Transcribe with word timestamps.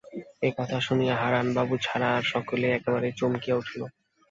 এ 0.41 0.49
কথা 0.57 0.77
শুনিয়া 0.79 1.15
হারানবাবু 1.15 1.75
ছাড়া 1.81 2.07
আর-সকলেই 2.17 2.75
একেবারে 2.77 3.07
চমকিয়া 3.19 3.55
উঠিল। 3.57 3.81